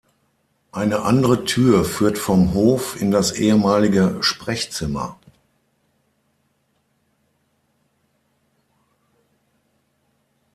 Eine 0.71 1.03
andere 1.03 1.43
Tür 1.43 1.85
führt 1.85 2.17
vom 2.17 2.55
Hof 2.55 2.99
in 2.99 3.11
das 3.11 3.33
ehemalige 3.33 4.17
Sprechzimmer. 4.21 5.15